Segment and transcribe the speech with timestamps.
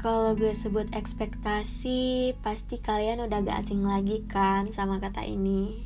[0.00, 5.76] Kalau gue sebut ekspektasi, pasti kalian udah gak asing lagi kan sama kata ini.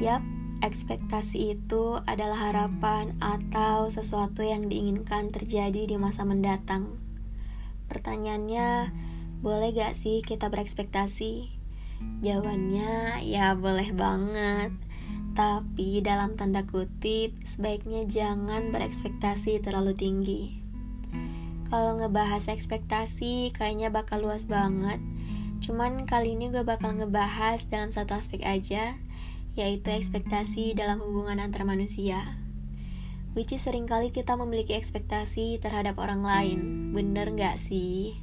[0.00, 0.24] Yap,
[0.64, 6.96] ekspektasi itu adalah harapan atau sesuatu yang diinginkan terjadi di masa mendatang.
[7.92, 8.88] Pertanyaannya,
[9.44, 11.52] boleh gak sih kita berekspektasi?
[12.24, 14.72] Jawabannya, ya boleh banget.
[15.36, 20.63] Tapi dalam tanda kutip, sebaiknya jangan berekspektasi terlalu tinggi.
[21.72, 25.00] Kalau ngebahas ekspektasi, kayaknya bakal luas banget.
[25.64, 29.00] Cuman kali ini gue bakal ngebahas dalam satu aspek aja,
[29.56, 32.20] yaitu ekspektasi dalam hubungan antar manusia.
[33.34, 36.60] Which is sering kali kita memiliki ekspektasi terhadap orang lain,
[36.94, 38.14] bener gak sih?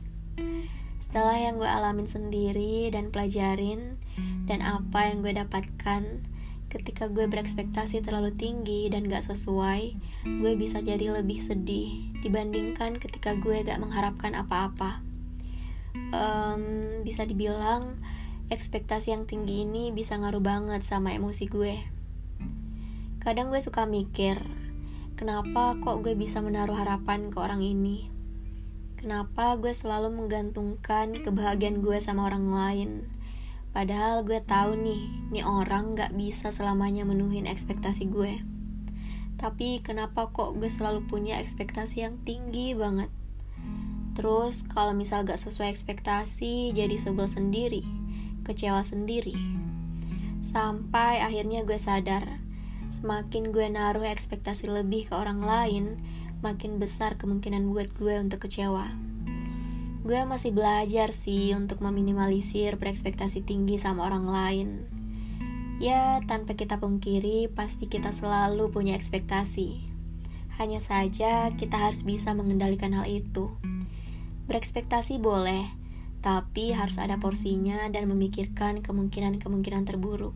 [1.03, 3.99] Setelah yang gue alamin sendiri dan pelajarin,
[4.47, 6.23] dan apa yang gue dapatkan,
[6.71, 13.35] ketika gue berekspektasi terlalu tinggi dan gak sesuai, gue bisa jadi lebih sedih dibandingkan ketika
[13.35, 15.03] gue gak mengharapkan apa-apa.
[16.15, 16.63] Um,
[17.03, 17.99] bisa dibilang
[18.47, 21.75] ekspektasi yang tinggi ini bisa ngaruh banget sama emosi gue.
[23.19, 24.39] Kadang gue suka mikir,
[25.19, 28.07] kenapa kok gue bisa menaruh harapan ke orang ini?
[28.95, 32.89] Kenapa gue selalu menggantungkan kebahagiaan gue sama orang lain?
[33.71, 38.43] Padahal gue tahu nih, nih orang gak bisa selamanya menuhin ekspektasi gue.
[39.39, 43.07] Tapi kenapa kok gue selalu punya ekspektasi yang tinggi banget?
[44.11, 47.87] Terus kalau misal gak sesuai ekspektasi, jadi sebel sendiri,
[48.43, 49.39] kecewa sendiri.
[50.43, 52.27] Sampai akhirnya gue sadar,
[52.91, 55.85] semakin gue naruh ekspektasi lebih ke orang lain,
[56.43, 59.10] makin besar kemungkinan buat gue untuk kecewa
[60.11, 64.69] gue masih belajar sih untuk meminimalisir berekspektasi tinggi sama orang lain.
[65.79, 69.87] Ya, tanpa kita pungkiri, pasti kita selalu punya ekspektasi.
[70.59, 73.55] Hanya saja kita harus bisa mengendalikan hal itu.
[74.51, 75.63] Berekspektasi boleh,
[76.19, 80.35] tapi harus ada porsinya dan memikirkan kemungkinan-kemungkinan terburuk.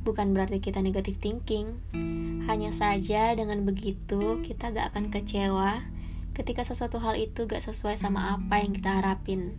[0.00, 1.76] Bukan berarti kita negatif thinking,
[2.48, 5.97] hanya saja dengan begitu kita gak akan kecewa
[6.38, 9.58] ketika sesuatu hal itu gak sesuai sama apa yang kita harapin.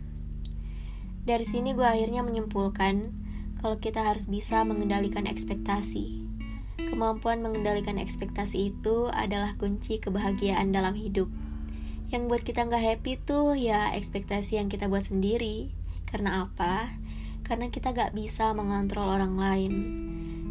[1.28, 3.12] Dari sini gue akhirnya menyimpulkan
[3.60, 6.24] kalau kita harus bisa mengendalikan ekspektasi.
[6.80, 11.28] Kemampuan mengendalikan ekspektasi itu adalah kunci kebahagiaan dalam hidup.
[12.08, 15.68] Yang buat kita nggak happy tuh ya ekspektasi yang kita buat sendiri.
[16.08, 16.88] Karena apa?
[17.44, 19.72] Karena kita gak bisa mengontrol orang lain.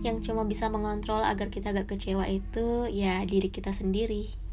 [0.05, 4.48] Yang cuma bisa mengontrol agar kita gak kecewa itu ya diri kita sendiri.